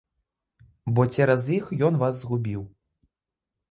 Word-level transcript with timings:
Бо 0.95 1.01
цераз 1.17 1.43
іх 1.59 1.71
ён 1.91 2.03
вас 2.07 2.15
згубіў. 2.25 2.61